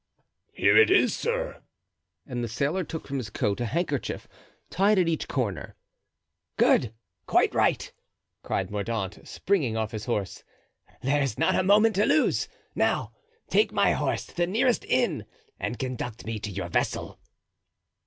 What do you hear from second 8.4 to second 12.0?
cried Mordaunt, springing off his horse. "There's not a moment